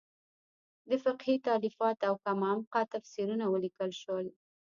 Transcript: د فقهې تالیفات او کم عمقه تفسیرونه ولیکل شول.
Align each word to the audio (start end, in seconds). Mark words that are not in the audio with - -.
د 0.89 0.91
فقهې 1.03 1.35
تالیفات 1.49 1.97
او 2.09 2.15
کم 2.25 2.39
عمقه 2.51 2.81
تفسیرونه 2.93 3.45
ولیکل 3.47 3.91
شول. 4.01 4.25